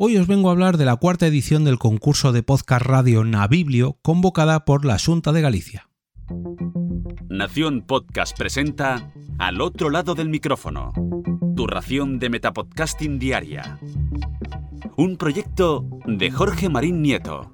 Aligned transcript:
Hoy 0.00 0.16
os 0.16 0.28
vengo 0.28 0.48
a 0.48 0.52
hablar 0.52 0.76
de 0.76 0.84
la 0.84 0.94
cuarta 0.94 1.26
edición 1.26 1.64
del 1.64 1.76
concurso 1.76 2.30
de 2.30 2.44
podcast 2.44 2.86
radio 2.86 3.24
Nabiblio 3.24 3.98
convocada 4.00 4.64
por 4.64 4.84
la 4.84 4.96
Junta 4.96 5.32
de 5.32 5.40
Galicia. 5.40 5.88
Nación 7.28 7.84
Podcast 7.84 8.38
presenta 8.38 9.12
Al 9.40 9.60
otro 9.60 9.90
lado 9.90 10.14
del 10.14 10.28
micrófono, 10.28 10.92
tu 11.56 11.66
ración 11.66 12.20
de 12.20 12.30
Metapodcasting 12.30 13.18
Diaria. 13.18 13.80
Un 14.96 15.16
proyecto 15.16 15.84
de 16.06 16.30
Jorge 16.30 16.68
Marín 16.68 17.02
Nieto. 17.02 17.52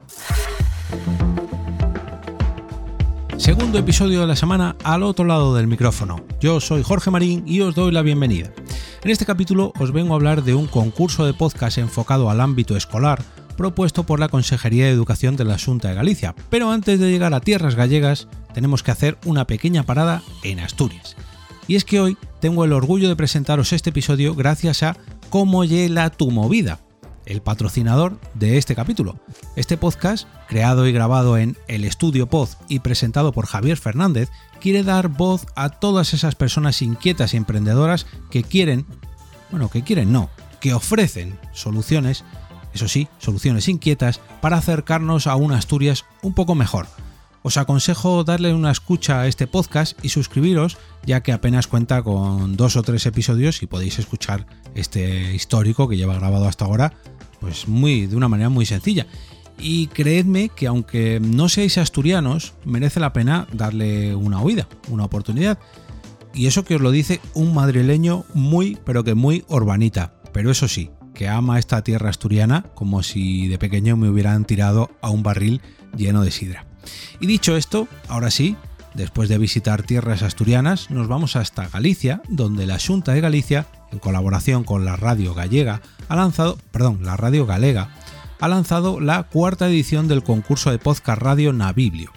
Segundo 3.37 3.79
episodio 3.79 4.21
de 4.21 4.27
la 4.29 4.37
semana 4.37 4.77
al 4.85 5.03
otro 5.03 5.25
lado 5.25 5.55
del 5.55 5.67
micrófono. 5.67 6.25
Yo 6.41 6.61
soy 6.61 6.83
Jorge 6.83 7.11
Marín 7.11 7.43
y 7.47 7.61
os 7.61 7.75
doy 7.75 7.91
la 7.91 8.03
bienvenida. 8.03 8.53
En 9.03 9.11
este 9.11 9.27
capítulo 9.27 9.73
os 9.79 9.93
vengo 9.93 10.15
a 10.15 10.17
hablar 10.17 10.45
de 10.45 10.55
un 10.55 10.67
concurso 10.67 11.27
de 11.27 11.35
podcast 11.35 11.79
enfocado 11.79 12.31
al 12.31 12.41
ámbito 12.41 12.77
escolar 12.77 13.23
propuesto 13.57 14.05
por 14.05 14.21
la 14.21 14.29
Consejería 14.29 14.87
de 14.87 14.93
Educación 14.93 15.37
de 15.37 15.45
la 15.45 15.59
Junta 15.59 15.89
de 15.89 15.95
Galicia. 15.95 16.35
Pero 16.49 16.71
antes 16.71 16.99
de 17.01 17.11
llegar 17.11 17.35
a 17.35 17.41
tierras 17.41 17.75
gallegas, 17.75 18.29
tenemos 18.53 18.83
que 18.83 18.93
hacer 18.93 19.19
una 19.25 19.47
pequeña 19.47 19.83
parada 19.83 20.23
en 20.43 20.61
Asturias. 20.61 21.17
Y 21.67 21.77
es 21.77 21.85
que 21.85 22.01
hoy 22.01 22.17
tengo 22.41 22.65
el 22.65 22.73
orgullo 22.73 23.09
de 23.09 23.17
presentaros 23.17 23.73
este 23.73 23.91
episodio 23.91 24.35
gracias 24.35 24.83
a 24.83 24.97
Cómo 25.31 25.65
Yela 25.65 26.11
tu 26.11 26.31
movida, 26.31 26.81
el 27.27 27.43
patrocinador 27.43 28.19
de 28.35 28.59
este 28.59 28.75
capítulo. 28.75 29.19
Este 29.57 29.77
podcast, 29.77 30.29
creado 30.49 30.87
y 30.87 30.93
grabado 30.93 31.39
en 31.39 31.57
El 31.69 31.85
Estudio 31.85 32.29
Pod 32.29 32.49
y 32.69 32.81
presentado 32.81 33.33
por 33.33 33.47
Javier 33.47 33.77
Fernández, 33.77 34.31
quiere 34.61 34.83
dar 34.83 35.09
voz 35.09 35.47
a 35.57 35.69
todas 35.69 36.15
esas 36.15 36.35
personas 36.35 36.83
inquietas 36.83 37.35
y 37.35 37.37
emprendedoras 37.37 38.07
que 38.31 38.43
quieren, 38.43 38.87
bueno, 39.51 39.69
que 39.71 39.83
quieren 39.83 40.13
no, 40.13 40.31
que 40.61 40.75
ofrecen 40.75 41.39
soluciones, 41.53 42.25
eso 42.73 42.89
sí, 42.89 43.09
soluciones 43.19 43.69
inquietas 43.69 44.21
para 44.41 44.57
acercarnos 44.57 45.27
a 45.27 45.37
una 45.37 45.59
Asturias 45.59 46.05
un 46.23 46.35
poco 46.35 46.55
mejor. 46.55 46.87
Os 47.47 47.59
aconsejo 47.59 48.25
darle 48.25 48.55
una 48.55 48.71
escucha 48.71 49.21
a 49.21 49.27
este 49.27 49.47
podcast 49.47 50.03
y 50.03 50.09
suscribiros, 50.09 50.79
ya 51.05 51.23
que 51.23 51.31
apenas 51.31 51.67
cuenta 51.67 52.03
con 52.03 52.57
dos 52.57 52.75
o 52.77 52.83
tres 52.83 53.05
episodios 53.05 53.63
y 53.63 53.67
podéis 53.67 53.99
escuchar 53.99 54.47
este 54.75 55.35
histórico 55.35 55.87
que 55.87 55.99
lleva 55.99 56.15
grabado 56.15 56.49
hasta 56.49 56.65
ahora 56.65 56.95
pues 57.45 57.69
muy, 57.69 58.07
de 58.07 58.17
una 58.17 58.27
manera 58.27 58.49
muy 58.49 58.65
sencilla. 58.65 59.07
Y 59.59 59.89
creedme 59.89 60.49
que 60.49 60.67
aunque 60.67 61.21
no 61.21 61.51
seáis 61.51 61.77
asturianos, 61.77 62.55
merece 62.65 63.01
la 63.01 63.13
pena 63.13 63.47
darle 63.53 64.15
una 64.15 64.41
oída, 64.41 64.67
una 64.89 65.05
oportunidad. 65.05 65.59
Y 66.33 66.47
eso 66.47 66.65
que 66.65 66.77
os 66.77 66.81
lo 66.81 66.91
dice 66.91 67.21
un 67.35 67.53
madrileño 67.53 68.25
muy, 68.33 68.79
pero 68.87 69.05
que 69.05 69.15
muy 69.15 69.45
urbanita. 69.49 70.15
Pero 70.33 70.51
eso 70.51 70.69
sí, 70.69 70.91
que 71.13 71.29
ama 71.29 71.59
esta 71.59 71.85
tierra 71.85 72.09
asturiana 72.09 72.65
como 72.75 73.03
si 73.03 73.47
de 73.49 73.59
pequeño 73.59 73.99
me 73.99 74.09
hubieran 74.09 74.47
tirado 74.47 74.91
a 75.03 75.11
un 75.11 75.23
barril 75.23 75.61
lleno 75.95 76.23
de 76.23 76.31
sidra. 76.31 76.65
Y 77.21 77.27
dicho 77.27 77.59
esto, 77.59 77.89
ahora 78.09 78.31
sí, 78.31 78.57
después 78.95 79.29
de 79.29 79.39
visitar 79.39 79.83
tierras 79.83 80.23
asturianas, 80.23 80.91
nos 80.91 81.09
vamos 81.09 81.37
hasta 81.37 81.69
Galicia, 81.69 82.23
donde 82.29 82.67
la 82.67 82.79
Junta 82.79 83.13
de 83.13 83.21
Galicia, 83.21 83.67
en 83.93 83.99
colaboración 83.99 84.65
con 84.65 84.85
la 84.85 84.97
radio 84.97 85.35
gallega, 85.35 85.81
ha 86.09 86.17
lanzado, 86.17 86.59
perdón, 86.71 87.01
la 87.03 87.17
radio 87.17 87.47
galega, 87.47 87.91
ha 88.41 88.49
lanzado 88.49 89.01
la 89.01 89.25
cuarta 89.25 89.69
edición 89.69 90.09
del 90.09 90.23
concurso 90.23 90.71
de 90.71 90.79
podcast 90.79 91.21
radio 91.21 91.53
Nabiblio. 91.53 92.11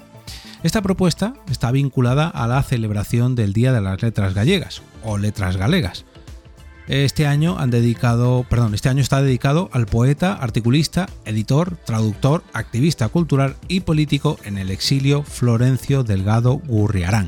Esta 0.64 0.82
propuesta 0.82 1.34
está 1.50 1.72
vinculada 1.72 2.28
a 2.28 2.48
la 2.48 2.62
celebración 2.64 3.36
del 3.36 3.54
Día 3.54 3.72
de 3.72 3.82
las 3.82 4.02
Letras 4.02 4.34
Gallegas 4.34 4.82
o 5.04 5.18
Letras 5.18 5.58
Galegas. 5.58 6.06
Este 6.88 7.28
año 7.28 7.60
han 7.60 7.70
dedicado, 7.70 8.46
perdón, 8.50 8.74
este 8.74 8.88
año 8.88 9.02
está 9.02 9.22
dedicado 9.22 9.70
al 9.74 9.88
poeta, 9.88 10.34
articulista, 10.34 11.10
editor, 11.26 11.76
traductor, 11.86 12.44
activista 12.54 13.10
cultural 13.10 13.58
y 13.68 13.82
político 13.82 14.38
en 14.46 14.58
el 14.58 14.72
exilio 14.72 15.24
Florencio 15.24 16.04
Delgado 16.04 16.62
Gurriarán, 16.66 17.28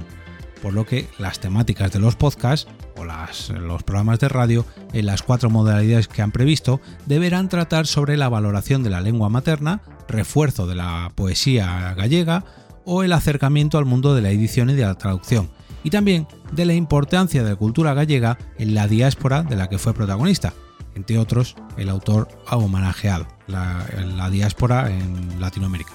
por 0.62 0.74
lo 0.74 0.86
que 0.86 1.10
las 1.18 1.42
temáticas 1.42 1.92
de 1.92 2.00
los 2.00 2.16
podcasts 2.16 2.72
o 2.96 3.04
los 3.04 3.84
programas 3.84 4.20
de 4.20 4.30
radio 4.30 4.66
en 4.94 5.06
las 5.06 5.24
cuatro 5.24 5.50
modalidades 5.50 6.08
que 6.08 6.22
han 6.22 6.32
previsto 6.32 6.80
deberán 7.06 7.50
tratar 7.50 7.86
sobre 7.86 8.16
la 8.16 8.30
valoración 8.30 8.82
de 8.82 8.92
la 8.92 9.02
lengua 9.02 9.28
materna, 9.28 9.82
refuerzo 10.08 10.68
de 10.68 10.76
la 10.76 11.12
poesía 11.16 11.94
gallega 11.96 12.46
o 12.86 13.04
el 13.04 13.12
acercamiento 13.12 13.78
al 13.78 13.86
mundo 13.86 14.16
de 14.16 14.22
la 14.22 14.32
edición 14.32 14.70
y 14.70 14.76
de 14.76 14.86
la 14.86 14.96
traducción, 14.96 15.50
y 15.84 15.90
también 15.90 16.28
de 16.52 16.66
la 16.66 16.74
importancia 16.74 17.44
de 17.44 17.52
la 17.52 17.56
cultura 17.56 17.94
gallega 17.94 18.38
en 18.58 18.74
la 18.74 18.88
diáspora 18.88 19.44
de 19.44 19.56
la 19.56 19.70
que 19.70 19.78
fue 19.78 19.94
protagonista, 19.94 20.54
entre 20.96 21.18
otros 21.18 21.56
el 21.78 21.90
autor 21.90 22.28
ha 22.48 22.58
homenajeado, 22.58 23.28
la, 23.48 24.30
diáspora 24.30 24.92
en 24.92 25.40
Latinoamérica. 25.40 25.94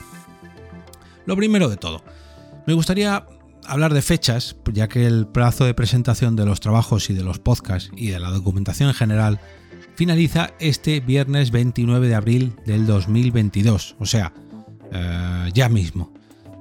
Lo 1.27 1.37
primero 1.37 1.69
de 1.69 1.77
todo, 1.77 2.03
me 2.67 2.75
gustaría 2.75 3.27
hablar 3.67 3.95
de 3.95 4.03
fechas, 4.03 4.57
ya 4.73 4.89
que 4.89 5.07
el 5.07 5.27
plazo 5.27 5.65
de 5.65 5.75
presentación 5.75 6.37
de 6.37 6.47
los 6.47 6.61
trabajos 6.61 7.11
y 7.11 7.15
de 7.15 7.25
los 7.25 7.39
podcasts 7.39 7.91
y 7.97 8.09
de 8.09 8.21
la 8.21 8.31
documentación 8.31 8.89
en 8.91 8.95
general 8.95 9.41
finaliza 9.95 10.51
este 10.59 11.01
viernes 11.01 11.51
29 11.51 12.09
de 12.09 12.15
abril 12.15 12.57
del 12.67 12.87
2022, 12.87 13.97
o 13.99 14.07
sea, 14.07 14.33
eh, 14.93 15.51
ya 15.55 15.69
mismo. 15.69 16.13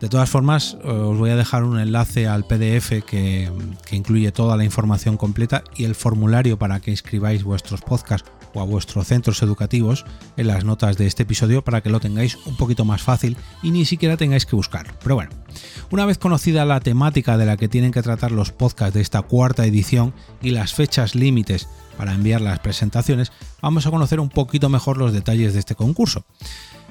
De 0.04 0.10
todas 0.10 0.30
formas, 0.30 0.76
os 0.84 1.18
voy 1.18 1.30
a 1.30 1.38
dejar 1.38 1.64
un 1.64 1.80
enlace 1.80 2.28
al 2.28 2.44
PDF 2.44 3.06
que, 3.08 3.50
incluye 3.90 4.34
toda 4.34 4.58
la 4.58 4.66
información 4.66 5.16
completa 5.16 5.64
y 5.78 5.86
el 5.86 5.96
formulario 5.96 6.60
para 6.60 6.82
que 6.82 6.92
inscribáis 6.92 7.46
vuestros 7.46 7.80
podcasts 7.80 8.30
o 8.54 8.60
a 8.60 8.66
vuestros 8.66 9.08
centros 9.08 9.42
educativos 9.42 10.04
en 10.36 10.48
las 10.48 10.66
notas 10.66 10.98
de 10.98 11.08
este 11.08 11.24
episodio 11.24 11.64
para 11.64 11.80
que 11.80 11.90
lo 11.90 12.02
tengáis 12.02 12.36
un 12.46 12.58
poquito 12.58 12.84
más 12.84 13.02
fácil 13.02 13.38
y 13.62 13.72
ni 13.72 13.86
siquiera 13.86 14.18
tengáis 14.18 14.46
que 14.46 14.58
buscarlo. 14.58 14.92
Pero 15.02 15.16
bueno, 15.16 15.32
una 15.90 16.06
vez 16.06 16.18
conocida 16.18 16.66
la 16.66 16.82
temática 16.82 17.38
de 17.38 17.46
la 17.46 17.56
que 17.56 17.70
tienen 17.70 17.94
que 17.94 18.04
tratar 18.04 18.34
los 18.34 18.52
podcasts 18.52 18.96
de 18.96 19.00
esta 19.00 19.22
cuarta 19.22 19.66
edición 19.66 20.14
y 20.42 20.50
las 20.50 20.74
fechas 20.74 21.16
límites 21.16 21.70
para 21.98 22.14
enviar 22.14 22.42
las 22.42 22.60
presentaciones, 22.60 23.32
vamos 23.62 23.88
a 23.88 23.92
conocer 23.92 24.20
un 24.20 24.28
poquito 24.28 24.68
mejor 24.68 24.98
los 24.98 25.14
detalles 25.14 25.54
de 25.54 25.60
este 25.60 25.76
concurso 25.76 26.26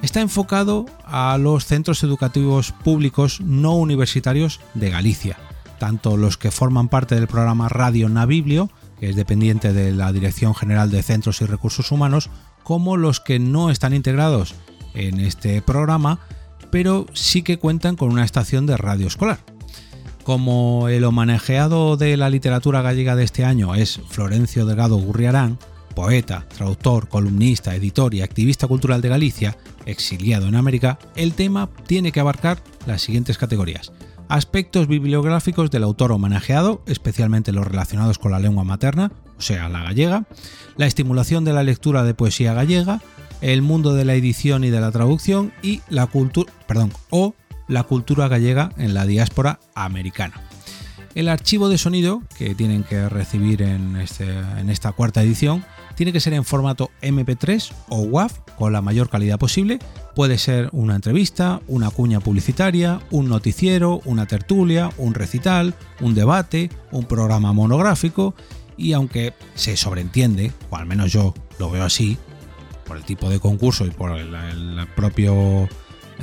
está 0.03 0.21
enfocado 0.21 0.87
a 1.07 1.39
los 1.39 1.65
centros 1.65 2.03
educativos 2.03 2.73
públicos 2.73 3.41
no 3.41 3.75
universitarios 3.77 4.61
de 4.75 4.91
Galicia, 4.91 5.39
tanto 5.79 6.17
los 6.17 6.37
que 6.37 6.51
forman 6.51 6.89
parte 6.89 7.15
del 7.15 7.29
programa 7.29 7.69
Radio 7.69 8.09
Naviblio, 8.09 8.71
que 9.01 9.09
es 9.09 9.17
dependiente 9.17 9.73
de 9.73 9.93
la 9.93 10.13
Dirección 10.13 10.55
General 10.55 10.91
de 10.91 11.03
Centros 11.03 11.41
y 11.41 11.47
Recursos 11.47 11.91
Humanos, 11.91 12.31
como 12.63 12.97
los 12.97 13.21
que 13.21 13.39
no 13.39 13.71
están 13.71 13.95
integrados 13.95 14.55
en 14.95 15.21
este 15.21 15.63
programa, 15.63 16.21
pero 16.71 17.07
sí 17.13 17.43
que 17.43 17.59
cuentan 17.59 17.97
con 17.97 18.11
una 18.11 18.25
estación 18.25 18.67
de 18.67 18.77
radio 18.77 19.07
escolar. 19.07 19.41
Como 20.25 20.89
el 20.89 21.05
homenajeado 21.05 21.97
de 21.97 22.17
la 22.17 22.31
literatura 22.31 22.83
gallega 22.83 23.17
de 23.17 23.25
este 23.25 23.45
año 23.45 23.75
es 23.75 24.01
Florencio 24.09 24.67
Delgado 24.67 24.97
Gurriarán, 24.97 25.59
poeta, 25.93 26.47
traductor, 26.55 27.09
columnista, 27.09 27.75
editor 27.75 28.15
y 28.15 28.23
activista 28.23 28.67
cultural 28.67 29.01
de 29.01 29.09
Galicia, 29.09 29.57
exiliado 29.87 30.49
en 30.49 30.57
América, 30.57 30.99
el 31.17 31.35
tema 31.35 31.69
tiene 31.87 32.13
que 32.13 32.21
abarcar 32.21 32.63
las 32.87 33.03
siguientes 33.03 33.39
categorías. 33.39 33.93
Aspectos 34.29 34.89
bibliográficos 34.89 35.71
del 35.71 35.85
autor 35.85 36.13
homenajeado, 36.13 36.83
especialmente 36.87 37.53
los 37.53 37.67
relacionados 37.67 38.19
con 38.19 38.33
la 38.33 38.39
lengua 38.39 38.65
materna, 38.65 39.13
o 39.37 39.43
sea, 39.43 39.69
la 39.69 39.83
gallega, 39.83 40.27
la 40.77 40.87
estimulación 40.87 41.45
de 41.45 41.53
la 41.53 41.63
lectura 41.63 42.05
de 42.05 42.15
poesía 42.15 42.55
gallega, 42.55 43.03
el 43.41 43.61
mundo 43.61 43.93
de 43.93 44.05
la 44.05 44.15
edición 44.15 44.65
y 44.65 44.71
de 44.71 44.81
la 44.81 44.93
traducción 44.93 45.53
y 45.63 45.83
la 45.89 46.07
cultura, 46.07 46.53
perdón, 46.67 46.93
o 47.11 47.35
la 47.69 47.83
cultura 47.83 48.29
gallega 48.29 48.71
en 48.79 48.95
la 48.95 49.05
diáspora 49.05 49.61
americana. 49.75 50.52
El 51.15 51.29
archivo 51.29 51.69
de 51.69 51.77
sonido 51.77 52.23
que 52.39 52.55
tienen 52.55 52.85
que 52.85 53.09
recibir 53.09 53.61
en, 53.61 53.97
este, 53.97 54.27
esta 54.69 54.93
cuarta 54.93 55.23
edición 55.23 55.63
tiene 55.95 56.13
que 56.13 56.21
ser 56.21 56.33
en 56.33 56.45
formato 56.45 56.91
MP3 57.03 57.71
o 57.91 58.01
WAV 58.01 58.33
con 58.57 58.73
la 58.73 58.81
mayor 58.81 59.11
calidad 59.11 59.39
posible. 59.39 59.79
Puede 60.15 60.39
ser 60.39 60.71
una 60.73 60.95
entrevista, 60.95 61.61
una 61.69 61.91
cuña 61.91 62.21
publicitaria, 62.21 63.01
un 63.11 63.29
noticiero, 63.29 64.01
una 64.07 64.27
tertulia, 64.27 64.91
un 64.97 65.13
recital, 65.13 65.75
un 66.01 66.15
debate, 66.15 66.71
un 66.93 67.05
programa 67.05 67.53
monográfico 67.53 68.35
y 68.79 68.95
aunque 68.95 69.35
se 69.55 69.77
sobreentiende, 69.77 70.53
o 70.71 70.77
al 70.77 70.87
menos 70.87 71.13
yo 71.13 71.35
lo 71.59 71.71
veo 71.71 71.85
así, 71.85 72.17
por 72.87 72.97
el 72.97 73.05
tipo 73.05 73.29
de 73.29 73.39
concurso 73.39 73.85
y 73.85 73.91
por 73.91 74.19
el 74.19 74.87
propio 74.97 75.69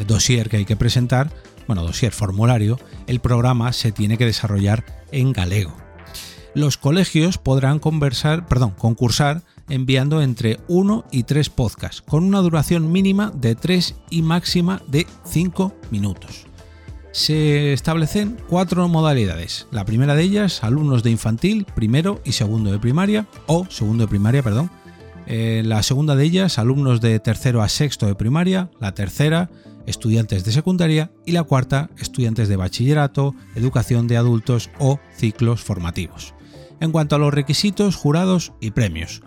dossier 0.05 0.49
que 0.49 0.57
hay 0.57 0.65
que 0.65 0.75
presentar, 0.75 1.31
bueno, 1.67 1.83
dossier 1.83 2.11
formulario, 2.11 2.79
el 3.07 3.19
programa 3.19 3.73
se 3.73 3.91
tiene 3.91 4.17
que 4.17 4.25
desarrollar 4.25 4.85
en 5.11 5.33
galego. 5.33 5.75
Los 6.55 6.77
colegios 6.77 7.37
podrán 7.37 7.79
conversar, 7.79 8.47
perdón, 8.47 8.71
concursar 8.71 9.43
enviando 9.69 10.21
entre 10.21 10.59
1 10.67 11.05
y 11.11 11.23
3 11.23 11.49
podcasts, 11.49 12.01
con 12.01 12.23
una 12.23 12.39
duración 12.39 12.91
mínima 12.91 13.31
de 13.35 13.53
3 13.55 13.95
y 14.09 14.23
máxima 14.23 14.81
de 14.87 15.05
5 15.25 15.75
minutos. 15.91 16.47
Se 17.11 17.73
establecen 17.73 18.37
cuatro 18.47 18.87
modalidades. 18.87 19.67
La 19.71 19.85
primera 19.85 20.15
de 20.15 20.23
ellas, 20.23 20.63
alumnos 20.63 21.03
de 21.03 21.11
infantil, 21.11 21.65
primero 21.75 22.21
y 22.23 22.33
segundo 22.33 22.71
de 22.71 22.79
primaria, 22.79 23.27
o 23.47 23.65
segundo 23.69 24.03
de 24.03 24.09
primaria, 24.09 24.43
perdón, 24.43 24.69
Eh, 25.31 25.61
la 25.63 25.83
segunda 25.83 26.15
de 26.15 26.25
ellas, 26.25 26.57
alumnos 26.57 27.01
de 27.01 27.19
tercero 27.19 27.61
a 27.61 27.69
sexto 27.69 28.07
de 28.07 28.15
primaria, 28.15 28.71
la 28.79 28.95
tercera, 28.95 29.51
estudiantes 29.89 30.45
de 30.45 30.51
secundaria 30.51 31.11
y 31.25 31.31
la 31.31 31.43
cuarta, 31.43 31.89
estudiantes 31.97 32.47
de 32.47 32.55
bachillerato, 32.55 33.35
educación 33.55 34.07
de 34.07 34.17
adultos 34.17 34.69
o 34.79 34.99
ciclos 35.17 35.61
formativos. 35.61 36.33
En 36.79 36.91
cuanto 36.91 37.15
a 37.15 37.19
los 37.19 37.33
requisitos, 37.33 37.95
jurados 37.95 38.53
y 38.61 38.71
premios. 38.71 39.21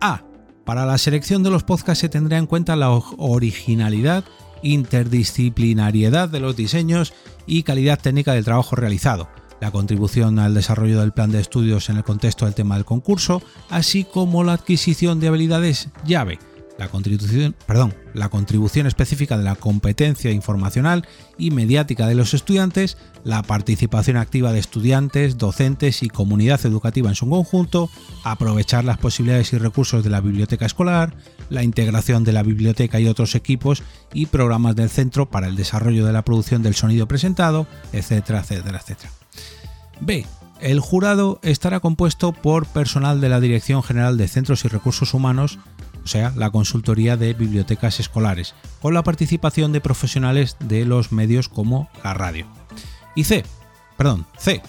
A. 0.00 0.24
Para 0.64 0.84
la 0.84 0.98
selección 0.98 1.42
de 1.42 1.50
los 1.50 1.64
podcasts 1.64 2.00
se 2.00 2.08
tendrá 2.08 2.38
en 2.38 2.46
cuenta 2.46 2.76
la 2.76 2.90
originalidad, 2.90 4.24
interdisciplinariedad 4.62 6.28
de 6.28 6.40
los 6.40 6.56
diseños 6.56 7.14
y 7.46 7.62
calidad 7.62 7.98
técnica 7.98 8.34
del 8.34 8.44
trabajo 8.44 8.76
realizado 8.76 9.28
la 9.60 9.70
contribución 9.70 10.38
al 10.38 10.54
desarrollo 10.54 11.00
del 11.00 11.12
plan 11.12 11.30
de 11.30 11.40
estudios 11.40 11.90
en 11.90 11.98
el 11.98 12.04
contexto 12.04 12.46
del 12.46 12.54
tema 12.54 12.76
del 12.76 12.84
concurso, 12.84 13.42
así 13.68 14.04
como 14.04 14.42
la 14.42 14.54
adquisición 14.54 15.20
de 15.20 15.28
habilidades 15.28 15.90
llave, 16.06 16.38
la 16.80 16.88
contribución, 16.88 17.54
perdón, 17.66 17.94
la 18.14 18.30
contribución 18.30 18.86
específica 18.86 19.36
de 19.36 19.44
la 19.44 19.54
competencia 19.54 20.32
informacional 20.32 21.06
y 21.36 21.50
mediática 21.50 22.06
de 22.06 22.14
los 22.14 22.32
estudiantes, 22.32 22.96
la 23.22 23.42
participación 23.42 24.16
activa 24.16 24.50
de 24.50 24.60
estudiantes, 24.60 25.36
docentes 25.36 26.02
y 26.02 26.08
comunidad 26.08 26.64
educativa 26.64 27.10
en 27.10 27.16
su 27.16 27.28
conjunto, 27.28 27.90
aprovechar 28.24 28.84
las 28.84 28.96
posibilidades 28.96 29.52
y 29.52 29.58
recursos 29.58 30.02
de 30.02 30.08
la 30.08 30.22
biblioteca 30.22 30.64
escolar, 30.64 31.12
la 31.50 31.62
integración 31.62 32.24
de 32.24 32.32
la 32.32 32.42
biblioteca 32.42 32.98
y 32.98 33.08
otros 33.08 33.34
equipos 33.34 33.82
y 34.14 34.24
programas 34.24 34.74
del 34.74 34.88
centro 34.88 35.28
para 35.28 35.48
el 35.48 35.56
desarrollo 35.56 36.06
de 36.06 36.14
la 36.14 36.24
producción 36.24 36.62
del 36.62 36.74
sonido 36.74 37.06
presentado, 37.06 37.66
etcétera, 37.92 38.40
etcétera, 38.40 38.78
etcétera. 38.78 39.12
B. 40.00 40.24
El 40.62 40.80
jurado 40.80 41.40
estará 41.42 41.80
compuesto 41.80 42.32
por 42.32 42.66
personal 42.66 43.22
de 43.22 43.30
la 43.30 43.40
Dirección 43.40 43.82
General 43.82 44.18
de 44.18 44.28
Centros 44.28 44.64
y 44.66 44.68
Recursos 44.68 45.14
Humanos, 45.14 45.58
sea, 46.10 46.32
la 46.36 46.50
consultoría 46.50 47.16
de 47.16 47.32
bibliotecas 47.32 48.00
escolares, 48.00 48.54
con 48.82 48.92
la 48.94 49.02
participación 49.02 49.72
de 49.72 49.80
profesionales 49.80 50.56
de 50.60 50.84
los 50.84 51.12
medios 51.12 51.48
como 51.48 51.88
la 52.04 52.14
radio. 52.14 52.46
Y 53.14 53.24
C, 53.24 53.44
perdón, 53.96 54.26
C. 54.38 54.62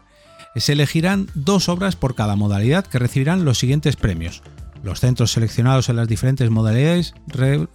Se 0.56 0.72
elegirán 0.72 1.28
dos 1.34 1.68
obras 1.68 1.96
por 1.96 2.14
cada 2.14 2.36
modalidad 2.36 2.86
que 2.86 3.00
recibirán 3.00 3.44
los 3.44 3.58
siguientes 3.58 3.96
premios. 3.96 4.42
Los 4.84 5.00
centros 5.00 5.32
seleccionados 5.32 5.88
en 5.88 5.96
las 5.96 6.08
diferentes 6.08 6.48
modalidades 6.50 7.14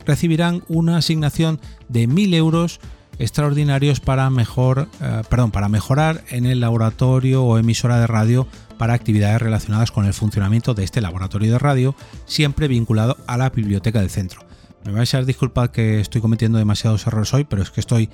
recibirán 0.06 0.63
una 0.68 0.98
asignación 0.98 1.60
de 1.89 2.07
1.000 2.07 2.36
euros 2.36 2.80
extraordinarios 3.19 4.00
para, 4.00 4.30
mejor, 4.30 4.88
eh, 5.01 5.21
perdón, 5.30 5.51
para 5.51 5.69
mejorar 5.69 6.24
en 6.30 6.45
el 6.45 6.62
laboratorio 6.62 7.44
o 7.44 7.57
emisora 7.57 8.00
de 8.00 8.07
radio 8.07 8.48
para 8.77 8.94
actividades 8.94 9.42
relacionadas 9.42 9.92
con 9.92 10.06
el 10.06 10.13
funcionamiento 10.13 10.74
de 10.74 10.86
este 10.86 11.01
laboratorio 11.01 11.51
de 11.51 11.60
radio, 11.60 11.95
siempre 12.25 12.68
vinculado 12.68 13.18
a 13.27 13.38
la 13.38 13.50
biblioteca 13.50 14.00
del 14.00 14.10
centro. 14.10 14.42
Me 14.86 14.94
vais 14.94 15.13
a 15.13 15.21
disculpar 15.21 15.71
que 15.71 16.00
estoy 16.00 16.21
cometiendo 16.21 16.57
demasiados 16.57 17.06
errores 17.06 17.33
hoy, 17.33 17.44
pero 17.44 17.62
es 17.62 17.69
que 17.69 17.81
estoy 17.81 18.10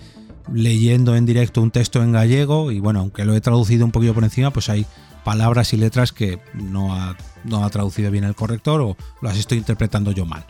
leyendo 0.51 1.15
en 1.15 1.25
directo 1.25 1.61
un 1.61 1.71
texto 1.71 2.03
en 2.03 2.11
gallego 2.11 2.71
y 2.71 2.79
bueno, 2.79 2.99
aunque 2.99 3.25
lo 3.25 3.35
he 3.35 3.41
traducido 3.41 3.85
un 3.85 3.91
poquito 3.91 4.13
por 4.13 4.23
encima, 4.23 4.51
pues 4.51 4.69
hay 4.69 4.85
palabras 5.23 5.73
y 5.73 5.77
letras 5.77 6.11
que 6.11 6.39
no 6.53 7.15
no 7.45 7.63
ha 7.63 7.69
traducido 7.69 8.11
bien 8.11 8.23
el 8.23 8.35
corrector 8.35 8.81
o 8.81 8.97
las 9.21 9.37
estoy 9.37 9.59
interpretando 9.59 10.11
yo 10.11 10.25
mal. 10.25 10.45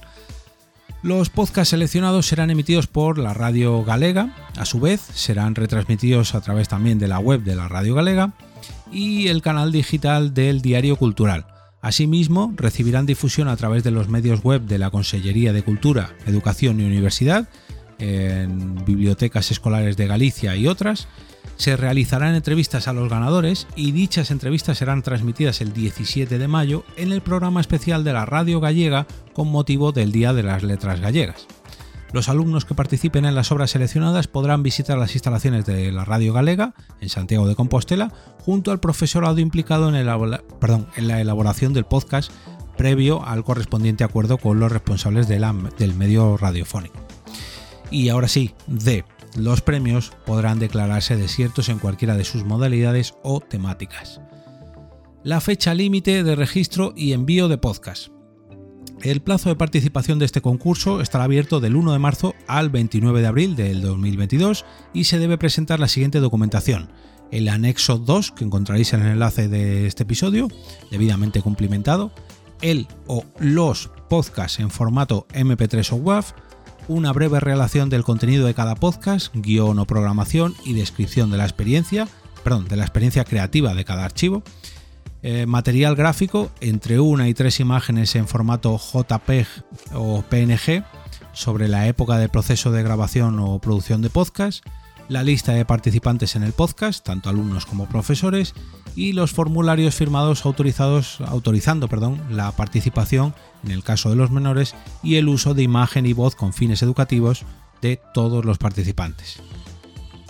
Los 1.06 1.30
podcasts 1.30 1.70
seleccionados 1.70 2.26
serán 2.26 2.50
emitidos 2.50 2.88
por 2.88 3.20
la 3.20 3.36
Radio 3.36 3.84
Galega, 3.84 4.36
a 4.58 4.66
su 4.66 4.80
vez 4.80 5.00
serán 5.14 5.54
retransmitidos 5.54 6.34
a 6.34 6.42
través 6.42 6.68
también 6.68 6.98
de 6.98 7.08
la 7.08 7.20
web 7.20 7.44
de 7.44 7.56
la 7.56 7.68
Radio 7.68 7.94
Galega 7.94 8.34
y 8.92 9.28
el 9.28 9.44
canal 9.44 9.72
digital 9.72 10.34
del 10.34 10.64
Diario 10.64 10.96
Cultural. 10.96 11.46
Asimismo, 11.80 12.56
recibirán 12.58 13.06
difusión 13.06 13.50
a 13.50 13.56
través 13.56 13.84
de 13.84 13.92
los 13.92 14.10
medios 14.10 14.42
web 14.42 14.64
de 14.64 14.80
la 14.80 14.90
Consellería 14.90 15.54
de 15.54 15.62
Cultura, 15.62 16.16
Educación 16.26 16.80
y 16.80 16.86
Universidad, 16.86 17.50
en 18.00 18.84
bibliotecas 18.86 19.52
escolares 19.52 19.98
de 19.98 20.08
Galicia 20.08 20.56
y 20.56 20.68
otras, 20.68 21.08
se 21.58 21.78
realizarán 21.78 22.36
entrevistas 22.36 22.88
a 22.88 22.94
los 22.94 23.10
ganadores 23.10 23.68
y 23.76 23.92
dichas 23.92 24.32
entrevistas 24.32 24.78
serán 24.78 25.02
transmitidas 25.02 25.62
el 25.62 25.74
17 25.74 26.38
de 26.38 26.48
mayo 26.48 26.84
en 26.98 27.12
el 27.12 27.22
programa 27.22 27.62
especial 27.62 28.04
de 28.04 28.14
la 28.14 28.26
Radio 28.26 28.60
Gallega 28.60 29.08
con 29.34 29.50
motivo 29.50 29.92
del 29.92 30.12
Día 30.12 30.34
de 30.34 30.44
las 30.44 30.64
Letras 30.64 31.00
Gallegas. 31.00 31.48
Los 32.12 32.30
alumnos 32.30 32.66
que 32.66 32.76
participen 32.76 33.26
en 33.26 33.36
las 33.36 33.52
obras 33.52 33.72
seleccionadas 33.72 34.28
podrán 34.28 34.64
visitar 34.64 34.98
las 34.98 35.16
instalaciones 35.16 35.66
de 35.66 35.92
la 35.92 36.06
Radio 36.06 36.34
Galega 36.34 36.74
en 37.02 37.10
Santiago 37.10 37.48
de 37.48 37.56
Compostela 37.56 38.14
junto 38.40 38.72
al 38.72 38.80
profesorado 38.80 39.40
implicado 39.40 39.90
en, 39.90 39.96
en 39.96 41.08
la 41.08 41.22
elaboración 41.22 41.74
del 41.74 41.86
podcast 41.86 42.32
previo 42.78 43.26
al 43.26 43.44
correspondiente 43.44 44.04
acuerdo 44.04 44.38
con 44.38 44.60
los 44.60 44.72
responsables 44.72 45.28
del 45.28 45.94
medio 45.96 46.38
radiofónico. 46.38 47.05
Y 47.92 48.10
ahora 48.10 48.28
sí, 48.28 48.54
D 48.68 49.06
los 49.36 49.62
premios 49.62 50.14
podrán 50.26 50.60
declararse 50.60 51.18
desiertos 51.18 51.70
en 51.70 51.80
cualquiera 51.80 52.16
de 52.16 52.24
sus 52.24 52.46
modalidades 52.46 53.16
o 53.24 53.42
temáticas. 53.42 54.22
La 55.24 55.42
fecha 55.42 55.74
límite 55.74 56.24
de 56.24 56.36
registro 56.36 56.94
y 56.96 57.14
envío 57.14 57.48
de 57.48 57.58
podcast. 57.58 58.10
El 59.02 59.22
plazo 59.22 59.50
de 59.50 59.56
participación 59.56 60.20
de 60.20 60.26
este 60.26 60.42
concurso 60.42 61.02
estará 61.02 61.26
abierto 61.26 61.60
del 61.60 61.76
1 61.76 61.92
de 61.94 62.00
marzo 62.00 62.34
al 62.48 62.70
29 62.70 63.22
de 63.22 63.28
abril 63.28 63.56
del 63.56 63.82
2022 63.82 64.66
y 64.94 65.04
se 65.04 65.20
debe 65.20 65.38
presentar 65.38 65.80
la 65.80 65.88
siguiente 65.88 66.20
documentación. 66.20 66.92
El 67.32 67.50
anexo 67.50 67.98
2, 67.98 68.32
que 68.32 68.46
encontraréis 68.46 68.94
en 68.94 69.02
el 69.02 69.12
enlace 69.14 69.48
de 69.50 69.88
este 69.88 70.04
episodio, 70.04 70.48
debidamente 70.92 71.42
cumplimentado, 71.42 72.12
el 72.62 72.88
o 73.08 73.26
los 73.40 73.92
podcasts 74.10 74.60
en 74.60 74.70
formato 74.70 75.28
MP3 75.34 75.92
o 75.92 75.96
WAV, 75.98 76.26
una 76.88 77.12
breve 77.14 77.40
relación 77.40 77.90
del 77.90 78.04
contenido 78.04 78.46
de 78.46 78.54
cada 78.54 78.76
podcast, 78.76 79.34
guion 79.34 79.80
o 79.80 79.86
programación 79.86 80.56
y 80.64 80.74
descripción 80.74 81.32
de 81.32 81.38
la 81.38 81.46
experiencia, 81.46 82.08
perdón, 82.44 82.68
de 82.68 82.76
la 82.76 82.84
experiencia 82.84 83.24
creativa 83.24 83.74
de 83.74 83.86
cada 83.86 84.06
archivo, 84.06 84.44
eh, 85.22 85.46
material 85.48 85.96
gráfico 85.96 86.52
entre 86.62 87.00
una 87.00 87.28
y 87.28 87.34
tres 87.34 87.60
imágenes 87.60 88.16
en 88.16 88.28
formato 88.28 88.78
JPEG 88.78 89.48
o 89.94 90.22
PNG 90.22 90.84
sobre 91.34 91.68
la 91.68 91.88
época 91.88 92.18
del 92.18 92.30
proceso 92.30 92.72
de 92.72 92.84
grabación 92.84 93.40
o 93.40 93.60
producción 93.60 94.02
de 94.02 94.10
podcast, 94.10 94.64
la 95.10 95.24
lista 95.24 95.54
de 95.54 95.66
participantes 95.66 96.36
en 96.36 96.44
el 96.44 96.54
podcast, 96.54 97.04
tanto 97.04 97.30
alumnos 97.30 97.66
como 97.66 97.88
profesores, 97.88 98.54
y 98.96 99.14
los 99.14 99.32
formularios 99.32 99.96
firmados 99.96 100.46
autorizados, 100.46 101.20
autorizando 101.22 101.88
perdón, 101.88 102.22
la 102.30 102.52
participación, 102.52 103.34
en 103.64 103.72
el 103.72 103.84
caso 103.84 104.10
de 104.10 104.16
los 104.16 104.32
menores, 104.32 104.76
y 105.04 105.16
el 105.16 105.28
uso 105.28 105.54
de 105.54 105.64
imagen 105.64 106.06
y 106.06 106.14
voz 106.14 106.36
con 106.36 106.54
fines 106.54 106.82
educativos 106.82 107.44
de 107.82 108.00
todos 108.14 108.46
los 108.46 108.58
participantes. 108.58 109.42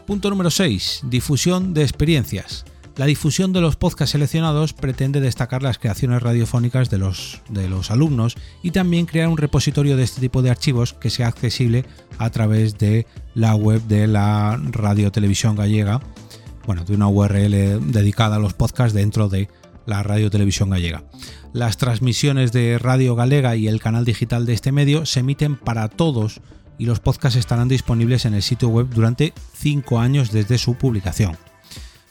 Punto 0.06 0.30
número 0.30 0.51
6. 0.51 1.01
Difusión 1.06 1.74
de 1.74 1.84
experiencias. 1.84 2.66
La 2.96 3.08
difusión 3.08 3.51
de 3.51 3.60
los 3.60 3.75
podcasts 3.75 4.13
seleccionados 4.13 4.72
pretende 4.72 5.20
destacar 5.20 5.62
las 5.62 5.78
creaciones 5.78 6.24
radiofónicas 6.24 6.89
de 6.89 6.98
los, 6.98 7.42
de 7.50 7.68
los 7.68 7.92
alumnos 7.92 8.38
y 8.63 8.72
también 8.72 9.06
crear 9.06 9.28
un 9.28 9.38
repositorio 9.38 9.98
de 9.98 10.04
este 10.04 10.22
tipo 10.22 10.42
de 10.42 10.50
archivos 10.50 10.94
que 10.94 11.10
sea 11.10 11.28
accesible 11.28 11.84
a 12.20 12.30
través 12.30 12.78
de 12.78 13.06
la 13.34 13.54
web 13.56 13.82
de 13.82 14.08
la 14.08 14.58
Radio 14.72 15.12
Televisión 15.12 15.58
Gallega, 15.58 16.00
bueno, 16.65 16.84
de 16.84 16.93
una 16.93 17.07
URL 17.07 17.91
dedicada 17.91 18.38
a 18.38 18.39
los 18.39 18.53
podcasts 18.53 18.93
dentro 18.93 19.29
de 19.29 19.50
la 19.86 20.03
Radio 20.03 20.29
Televisión 20.29 20.69
Gallega. 20.69 21.03
Las 21.53 21.77
transmisiones 21.77 22.51
de 22.51 22.77
Radio 22.79 23.15
Galega 23.15 23.55
y 23.55 23.67
el 23.67 23.79
canal 23.79 24.05
digital 24.05 24.45
de 24.45 24.53
este 24.53 24.72
medio 24.72 25.05
se 25.05 25.22
emiten 25.22 25.55
para 25.55 25.88
todos 25.88 26.41
y 26.77 26.86
los 26.86 27.00
podcasts 27.00 27.39
estarán 27.39 27.67
disponibles 27.67 28.25
en 28.25 28.34
el 28.34 28.41
sitio 28.41 28.69
web 28.69 28.89
durante 28.89 29.34
5 29.53 30.00
años 30.00 30.31
desde 30.31 30.57
su 30.57 30.75
publicación. 30.75 31.38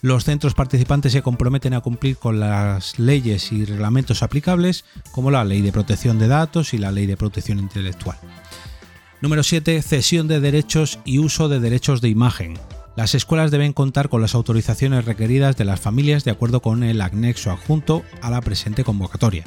Los 0.00 0.25
centros 0.25 0.54
participantes 0.54 1.12
se 1.12 1.23
comprometen 1.23 1.73
a 1.73 1.80
cumplir 1.80 2.18
con 2.18 2.38
las 2.38 2.99
leyes 2.99 3.52
y 3.52 3.64
reglamentos 3.64 4.23
aplicables, 4.23 4.84
como 5.12 5.30
la 5.30 5.44
Ley 5.44 5.62
de 5.62 5.73
Protección 5.73 6.18
de 6.18 6.28
Datos 6.28 6.75
y 6.75 6.78
la 6.78 6.92
Ley 6.92 7.06
de 7.06 7.16
Protección 7.16 7.58
Intelectual. 7.58 8.18
Número 9.23 9.42
7. 9.42 9.80
Cesión 9.80 10.28
de 10.28 10.40
derechos 10.40 10.99
y 11.06 11.18
uso 11.18 11.49
de 11.49 11.58
derechos 11.58 12.02
de 12.02 12.11
imagen. 12.11 12.58
Las 12.97 13.15
escuelas 13.15 13.51
deben 13.51 13.73
contar 13.73 14.09
con 14.09 14.23
las 14.23 14.35
autorizaciones 14.35 15.05
requeridas 15.05 15.57
de 15.57 15.65
las 15.65 15.81
familias 15.81 16.25
de 16.25 16.31
acuerdo 16.31 16.63
con 16.63 16.85
el 16.85 17.01
anexo 17.01 17.51
adjunto 17.51 18.05
a 18.23 18.31
la 18.31 18.41
presente 18.41 18.85
convocatoria. 18.85 19.45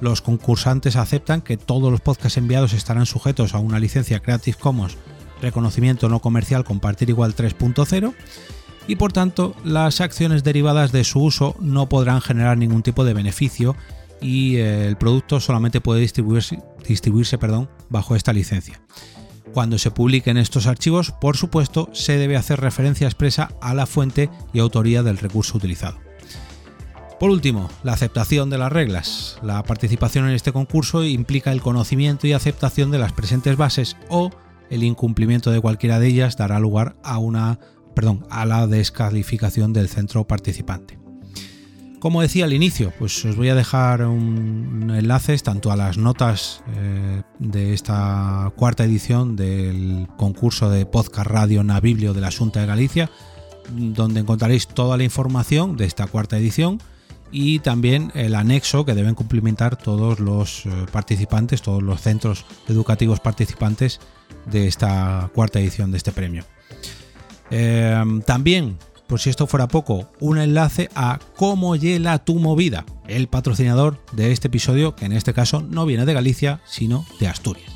Los 0.00 0.20
concursantes 0.20 0.96
aceptan 0.96 1.40
que 1.40 1.56
todos 1.56 1.90
los 1.90 2.00
podcasts 2.00 2.38
enviados 2.38 2.72
estarán 2.72 3.06
sujetos 3.06 3.54
a 3.54 3.58
una 3.58 3.78
licencia 3.78 4.20
Creative 4.20 4.56
Commons 4.58 4.96
reconocimiento 5.40 6.08
no 6.08 6.20
comercial 6.20 6.64
compartir 6.64 7.10
igual 7.10 7.34
3.0 7.34 8.14
y 8.86 8.96
por 8.96 9.12
tanto 9.12 9.54
las 9.64 10.00
acciones 10.00 10.44
derivadas 10.44 10.92
de 10.92 11.04
su 11.04 11.20
uso 11.22 11.54
no 11.60 11.88
podrán 11.88 12.20
generar 12.20 12.58
ningún 12.58 12.82
tipo 12.82 13.04
de 13.04 13.14
beneficio 13.14 13.76
y 14.20 14.56
eh, 14.56 14.86
el 14.88 14.96
producto 14.96 15.40
solamente 15.40 15.80
puede 15.80 16.00
distribuirse, 16.00 16.60
distribuirse 16.86 17.38
perdón, 17.38 17.68
bajo 17.88 18.16
esta 18.16 18.32
licencia. 18.32 18.80
Cuando 19.52 19.78
se 19.78 19.90
publiquen 19.90 20.36
estos 20.36 20.66
archivos, 20.66 21.12
por 21.12 21.36
supuesto, 21.36 21.88
se 21.92 22.16
debe 22.18 22.36
hacer 22.36 22.60
referencia 22.60 23.06
expresa 23.06 23.50
a 23.60 23.74
la 23.74 23.86
fuente 23.86 24.30
y 24.52 24.58
autoría 24.58 25.02
del 25.02 25.18
recurso 25.18 25.56
utilizado. 25.56 25.98
Por 27.18 27.30
último, 27.30 27.68
la 27.82 27.94
aceptación 27.94 28.48
de 28.48 28.58
las 28.58 28.70
reglas. 28.70 29.38
La 29.42 29.62
participación 29.64 30.28
en 30.28 30.34
este 30.34 30.52
concurso 30.52 31.02
implica 31.04 31.50
el 31.50 31.60
conocimiento 31.60 32.26
y 32.26 32.32
aceptación 32.32 32.92
de 32.92 32.98
las 32.98 33.12
presentes 33.12 33.56
bases 33.56 33.96
o 34.08 34.30
el 34.70 34.84
incumplimiento 34.84 35.50
de 35.50 35.60
cualquiera 35.60 35.98
de 35.98 36.08
ellas 36.08 36.36
dará 36.36 36.60
lugar 36.60 36.96
a 37.02 37.18
una, 37.18 37.58
perdón, 37.94 38.24
a 38.30 38.44
la 38.46 38.66
descalificación 38.68 39.72
del 39.72 39.88
centro 39.88 40.26
participante. 40.28 40.97
Como 42.00 42.22
decía 42.22 42.44
al 42.44 42.52
inicio, 42.52 42.92
pues 42.96 43.24
os 43.24 43.34
voy 43.34 43.48
a 43.48 43.56
dejar 43.56 44.02
un 44.02 44.92
enlaces 44.94 45.42
tanto 45.42 45.72
a 45.72 45.76
las 45.76 45.98
notas 45.98 46.62
eh, 46.76 47.22
de 47.40 47.74
esta 47.74 48.52
cuarta 48.54 48.84
edición 48.84 49.34
del 49.34 50.06
concurso 50.16 50.70
de 50.70 50.86
podcast 50.86 51.28
radio 51.28 51.64
Naviblio 51.64 52.14
de 52.14 52.20
la 52.20 52.30
Junta 52.30 52.60
de 52.60 52.66
Galicia, 52.66 53.10
donde 53.70 54.20
encontraréis 54.20 54.68
toda 54.68 54.96
la 54.96 55.02
información 55.02 55.76
de 55.76 55.86
esta 55.86 56.06
cuarta 56.06 56.38
edición 56.38 56.80
y 57.32 57.58
también 57.58 58.12
el 58.14 58.36
anexo 58.36 58.84
que 58.84 58.94
deben 58.94 59.16
cumplimentar 59.16 59.76
todos 59.76 60.20
los 60.20 60.66
eh, 60.66 60.70
participantes, 60.92 61.62
todos 61.62 61.82
los 61.82 62.00
centros 62.00 62.46
educativos 62.68 63.18
participantes 63.18 63.98
de 64.46 64.68
esta 64.68 65.30
cuarta 65.34 65.58
edición 65.58 65.90
de 65.90 65.96
este 65.96 66.12
premio. 66.12 66.44
Eh, 67.50 68.04
también 68.24 68.78
por 69.08 69.20
si 69.20 69.30
esto 69.30 69.46
fuera 69.46 69.68
poco, 69.68 70.10
un 70.20 70.38
enlace 70.38 70.90
a 70.94 71.18
Cómo 71.34 71.74
Yela 71.74 72.18
tu 72.18 72.38
Movida, 72.38 72.84
el 73.08 73.26
patrocinador 73.26 73.98
de 74.12 74.32
este 74.32 74.48
episodio, 74.48 74.94
que 74.94 75.06
en 75.06 75.12
este 75.12 75.32
caso 75.32 75.62
no 75.62 75.86
viene 75.86 76.04
de 76.04 76.12
Galicia, 76.12 76.60
sino 76.66 77.06
de 77.18 77.26
Asturias. 77.26 77.72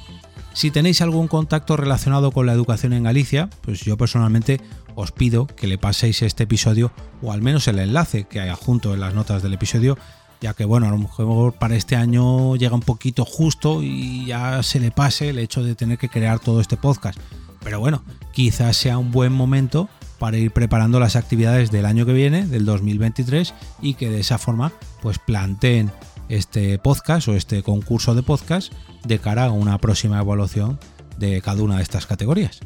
Si 0.52 0.70
tenéis 0.70 1.00
algún 1.00 1.28
contacto 1.28 1.78
relacionado 1.78 2.30
con 2.30 2.44
la 2.44 2.52
educación 2.52 2.92
en 2.92 3.04
Galicia, 3.04 3.48
pues 3.62 3.80
yo 3.80 3.96
personalmente 3.96 4.60
os 4.94 5.10
pido 5.10 5.46
que 5.46 5.66
le 5.66 5.78
paséis 5.78 6.20
este 6.20 6.44
episodio 6.44 6.92
o 7.22 7.32
al 7.32 7.40
menos 7.40 7.66
el 7.66 7.78
enlace 7.78 8.24
que 8.24 8.40
hay 8.40 8.52
junto 8.54 8.92
en 8.92 9.00
las 9.00 9.14
notas 9.14 9.42
del 9.42 9.54
episodio, 9.54 9.96
ya 10.42 10.52
que 10.52 10.66
bueno, 10.66 10.86
a 10.86 10.90
lo 10.90 10.98
mejor 10.98 11.54
para 11.54 11.76
este 11.76 11.96
año 11.96 12.56
llega 12.56 12.74
un 12.74 12.82
poquito 12.82 13.24
justo 13.24 13.82
y 13.82 14.26
ya 14.26 14.62
se 14.62 14.80
le 14.80 14.90
pase 14.90 15.30
el 15.30 15.38
hecho 15.38 15.64
de 15.64 15.74
tener 15.74 15.96
que 15.96 16.10
crear 16.10 16.40
todo 16.40 16.60
este 16.60 16.76
podcast. 16.76 17.18
Pero 17.64 17.80
bueno, 17.80 18.02
quizás 18.32 18.76
sea 18.76 18.98
un 18.98 19.10
buen 19.12 19.32
momento 19.32 19.88
para 20.22 20.38
ir 20.38 20.52
preparando 20.52 21.00
las 21.00 21.16
actividades 21.16 21.72
del 21.72 21.84
año 21.84 22.06
que 22.06 22.12
viene, 22.12 22.46
del 22.46 22.64
2023, 22.64 23.54
y 23.80 23.94
que 23.94 24.08
de 24.08 24.20
esa 24.20 24.38
forma 24.38 24.70
pues 25.00 25.18
planteen 25.18 25.90
este 26.28 26.78
podcast 26.78 27.26
o 27.26 27.34
este 27.34 27.64
concurso 27.64 28.14
de 28.14 28.22
podcast 28.22 28.72
de 29.04 29.18
cara 29.18 29.46
a 29.46 29.50
una 29.50 29.78
próxima 29.78 30.20
evaluación 30.20 30.78
de 31.18 31.42
cada 31.42 31.64
una 31.64 31.78
de 31.78 31.82
estas 31.82 32.06
categorías. 32.06 32.60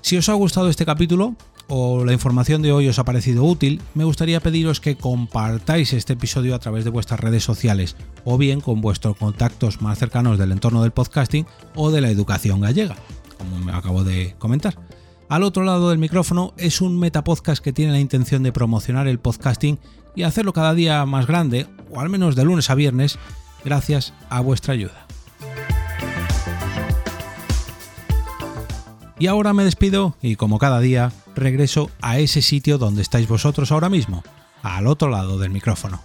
Si 0.00 0.16
os 0.16 0.28
ha 0.28 0.32
gustado 0.32 0.68
este 0.68 0.84
capítulo 0.84 1.36
o 1.68 2.04
la 2.04 2.12
información 2.12 2.60
de 2.60 2.72
hoy 2.72 2.88
os 2.88 2.98
ha 2.98 3.04
parecido 3.04 3.44
útil, 3.44 3.80
me 3.94 4.02
gustaría 4.02 4.40
pediros 4.40 4.80
que 4.80 4.96
compartáis 4.96 5.92
este 5.92 6.14
episodio 6.14 6.56
a 6.56 6.58
través 6.58 6.82
de 6.82 6.90
vuestras 6.90 7.20
redes 7.20 7.44
sociales 7.44 7.94
o 8.24 8.36
bien 8.36 8.60
con 8.60 8.80
vuestros 8.80 9.16
contactos 9.16 9.80
más 9.80 10.00
cercanos 10.00 10.40
del 10.40 10.50
entorno 10.50 10.82
del 10.82 10.90
podcasting 10.90 11.46
o 11.76 11.92
de 11.92 12.00
la 12.00 12.10
educación 12.10 12.60
gallega, 12.60 12.96
como 13.38 13.60
me 13.60 13.70
acabo 13.70 14.02
de 14.02 14.34
comentar. 14.40 14.74
Al 15.30 15.44
otro 15.44 15.62
lado 15.62 15.90
del 15.90 16.00
micrófono 16.00 16.54
es 16.56 16.80
un 16.80 16.98
metapodcast 16.98 17.62
que 17.62 17.72
tiene 17.72 17.92
la 17.92 18.00
intención 18.00 18.42
de 18.42 18.50
promocionar 18.50 19.06
el 19.06 19.20
podcasting 19.20 19.78
y 20.16 20.24
hacerlo 20.24 20.52
cada 20.52 20.74
día 20.74 21.06
más 21.06 21.28
grande, 21.28 21.68
o 21.88 22.00
al 22.00 22.08
menos 22.08 22.34
de 22.34 22.42
lunes 22.42 22.68
a 22.68 22.74
viernes, 22.74 23.16
gracias 23.64 24.12
a 24.28 24.40
vuestra 24.40 24.74
ayuda. 24.74 25.06
Y 29.20 29.28
ahora 29.28 29.52
me 29.52 29.62
despido 29.62 30.16
y 30.20 30.34
como 30.34 30.58
cada 30.58 30.80
día 30.80 31.12
regreso 31.36 31.90
a 32.02 32.18
ese 32.18 32.42
sitio 32.42 32.76
donde 32.76 33.02
estáis 33.02 33.28
vosotros 33.28 33.70
ahora 33.70 33.88
mismo, 33.88 34.24
al 34.64 34.88
otro 34.88 35.10
lado 35.10 35.38
del 35.38 35.52
micrófono. 35.52 36.00